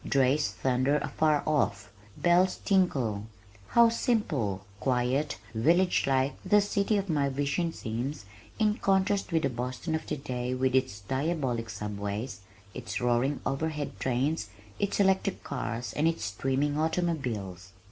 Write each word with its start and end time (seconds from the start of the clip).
Drays 0.03 0.47
thunder 0.49 0.97
afar 0.97 1.43
off. 1.45 1.91
Bells 2.17 2.55
tinkle. 2.65 3.27
How 3.67 3.89
simple, 3.89 4.65
quiet, 4.79 5.37
almost 5.45 5.53
village 5.53 6.07
like 6.07 6.33
this 6.43 6.67
city 6.71 6.97
of 6.97 7.07
my 7.07 7.29
vision 7.29 7.71
seems 7.71 8.25
in 8.57 8.77
contrast 8.77 9.31
with 9.31 9.43
the 9.43 9.49
Boston 9.51 9.93
of 9.93 10.07
today 10.07 10.55
with 10.55 10.73
its 10.73 11.01
diabolic 11.01 11.69
subways, 11.69 12.39
its 12.73 12.99
roaring 12.99 13.41
overhead 13.45 13.91
trains, 13.99 14.49
its 14.79 14.99
electric 14.99 15.43
cars 15.43 15.93
and 15.93 16.07
its 16.07 16.25
streaming 16.25 16.79
automobiles! 16.79 17.71